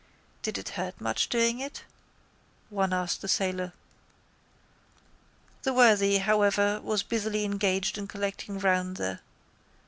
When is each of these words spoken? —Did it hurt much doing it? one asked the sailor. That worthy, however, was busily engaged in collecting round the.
—Did 0.41 0.57
it 0.57 0.69
hurt 0.69 0.99
much 0.99 1.29
doing 1.29 1.59
it? 1.59 1.83
one 2.71 2.91
asked 2.91 3.21
the 3.21 3.27
sailor. 3.27 3.71
That 5.61 5.73
worthy, 5.75 6.17
however, 6.17 6.81
was 6.81 7.03
busily 7.03 7.43
engaged 7.45 7.99
in 7.99 8.07
collecting 8.07 8.57
round 8.57 8.97
the. 8.97 9.19